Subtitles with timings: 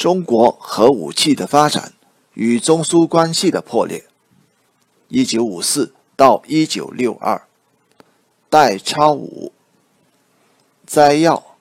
[0.00, 1.92] 中国核武器的发展
[2.32, 4.06] 与中苏关系的破裂。
[5.08, 7.42] 一九五四到一九六二，
[8.48, 9.52] 代超五
[10.86, 11.54] 摘要：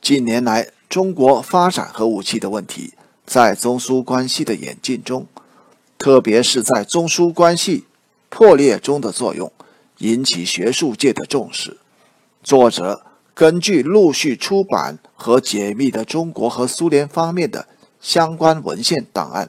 [0.00, 2.94] 近年来，中国发展核武器的问题
[3.26, 5.26] 在中苏关系的演进中，
[5.98, 7.86] 特别是在中苏关系
[8.28, 9.50] 破裂中的作用，
[9.98, 11.78] 引起学术界的重视。
[12.44, 13.04] 作者。
[13.36, 17.66] 根据陆续出版和解密的中国和苏联方面的
[17.98, 19.48] 相关文献档案，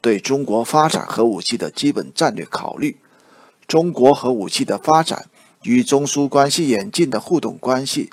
[0.00, 2.96] 对中国发展核武器的基本战略考虑、
[3.66, 5.26] 中国核武器的发展
[5.64, 8.08] 与中苏关系演进的互动关系、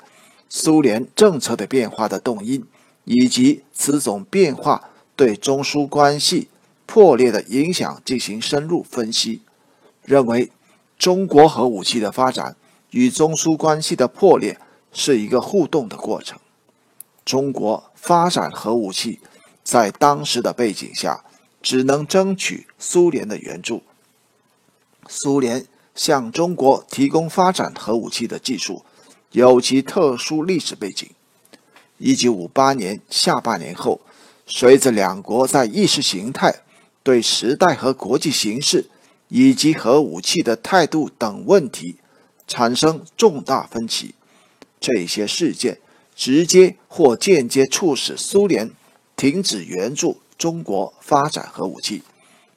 [0.50, 2.66] 苏联政策的变化的动因，
[3.04, 6.48] 以及此种变化对中苏关系
[6.84, 9.40] 破裂的影响进行深入分析，
[10.04, 10.52] 认为
[10.98, 12.54] 中国核武器的发展
[12.90, 14.58] 与中苏关系的破裂。
[14.90, 16.38] 是一个互动的过程。
[17.28, 19.20] 中国发展核武器，
[19.62, 21.26] 在当时的背景下，
[21.60, 23.82] 只能争取苏联的援助。
[25.06, 28.82] 苏联向中国提供发展核武器的技术，
[29.32, 31.06] 有其特殊历史背景。
[31.98, 34.00] 一九五八年下半年后，
[34.46, 36.62] 随着两国在意识形态、
[37.02, 38.86] 对时代和国际形势
[39.28, 41.96] 以及核武器的态度等问题
[42.46, 44.14] 产生重大分歧。
[44.80, 45.78] 这些事件
[46.18, 48.72] 直接或间接促使苏联
[49.16, 52.02] 停止援助中国发展核武器，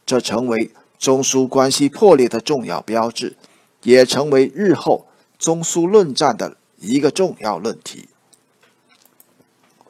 [0.03, 3.37] 这成为中苏关系破裂的重要标志，
[3.83, 5.05] 也成为日后
[5.37, 8.09] 中苏论战的一个重要论题。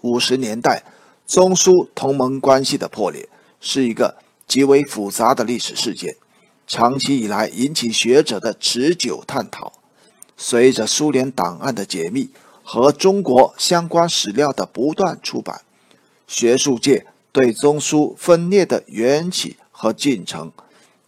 [0.01, 0.83] 五十年代
[1.25, 3.29] 中苏同盟关系的破裂
[3.61, 6.17] 是一个极为复杂的历史事件，
[6.67, 9.71] 长期以来引起学者的持久探讨。
[10.35, 12.31] 随着苏联档案的解密
[12.73, 15.59] 和中国相关史料的不断出版，
[16.25, 20.53] 学术界对中苏分裂的缘起和进程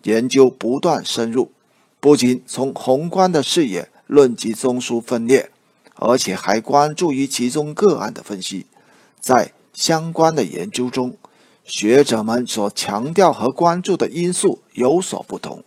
[0.02, 1.54] 研究不断深入。
[2.02, 5.52] 不仅从宏观的视野论及中苏分裂，
[5.96, 8.66] 而且还关注于其中个案的分析。
[9.22, 11.16] 在相关的研究中，
[11.64, 15.64] 学者们所强调和关注的因素有所不同。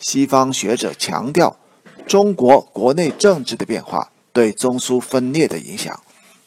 [0.00, 1.56] 西方学者强调。
[2.04, 6.02] 中国国内政治的变化对中苏分裂的影响，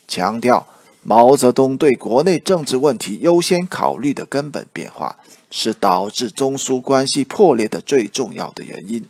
[0.08, 0.68] 强调
[1.04, 5.18] 毛泽东对国内政治问题优先考虑的根本变化，
[5.52, 9.08] 是导致中苏关系破裂的最重要的原因。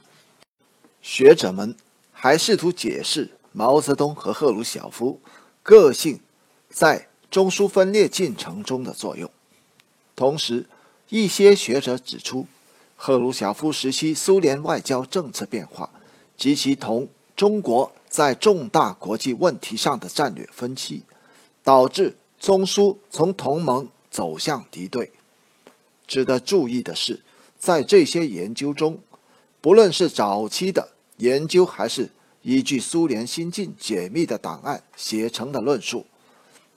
[1.01, 1.75] 学者们
[2.11, 5.21] 还试图解释毛泽东和赫鲁晓夫
[5.63, 6.19] 个性
[6.69, 9.29] 在中苏分裂进程中的作用。
[10.15, 10.65] 同时，
[11.09, 12.47] 一些学者指出，
[12.95, 15.89] 赫鲁晓夫时期苏联外交政策变化。
[16.37, 21.03] 及其同中国在重大国际问题上的战略分歧，
[21.63, 25.11] 导致中苏从同盟走向敌对。
[26.07, 27.21] 值得注意的是，
[27.59, 28.99] 在这些研究中，
[29.59, 32.09] 不论是早期的研究，还是
[32.41, 36.05] 依据苏联新近解密的档案写成的论述，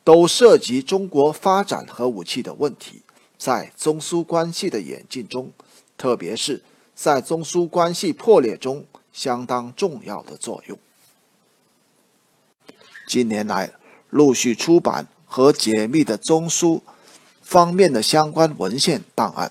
[0.02, 3.02] 都涉及中国发展核武器的问题
[3.36, 5.52] 在中苏关系的演进中，
[5.96, 6.60] 特别是
[6.96, 8.84] 在中苏关系破裂中。
[9.18, 10.78] 相当重要的作用。
[13.08, 13.72] 近年来，
[14.10, 16.84] 陆续出版和解密的中苏
[17.42, 19.50] 方面的相关文献档案，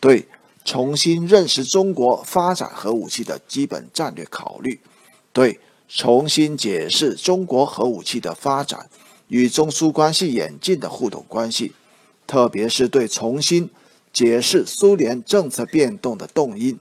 [0.00, 0.28] 对
[0.66, 4.78] 重新认识中国发展核武器的基本战略考虑，
[5.32, 8.90] 对重新解释中国核武器的发展
[9.28, 11.72] 与中苏关系演进的互动关系，
[12.26, 13.70] 特别是对重新
[14.12, 16.78] 解释苏联政策变动的动因。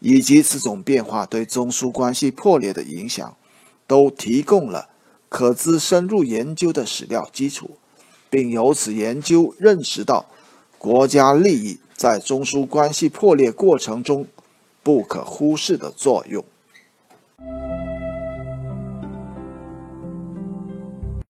[0.00, 3.36] 以及此种变化对中苏关系破裂的影响，
[3.86, 4.88] 都提供了
[5.28, 7.70] 可资深入研究的史料基础，
[8.28, 10.26] 并由此研究认识到
[10.78, 14.26] 国家利益在中苏关系破裂过程中
[14.82, 16.44] 不可忽视的作用。